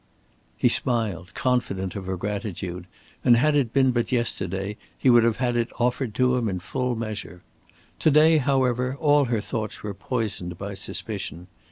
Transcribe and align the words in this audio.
He 0.57 0.67
smiled, 0.67 1.35
confident 1.35 1.95
of 1.95 2.07
her 2.07 2.17
gratitude, 2.17 2.87
and 3.23 3.37
had 3.37 3.53
it 3.55 3.71
been 3.71 3.91
but 3.91 4.11
yesterday 4.11 4.77
he 4.97 5.11
would 5.11 5.23
have 5.23 5.37
had 5.37 5.55
it 5.55 5.69
offered 5.79 6.15
to 6.15 6.37
him 6.37 6.49
in 6.49 6.59
full 6.59 6.95
measure. 6.95 7.43
To 7.99 8.09
day, 8.09 8.39
however, 8.39 8.97
all 8.99 9.25
her 9.25 9.41
thoughts 9.41 9.83
were 9.83 9.93
poisoned 9.93 10.57
by 10.57 10.73
suspicion. 10.73 11.45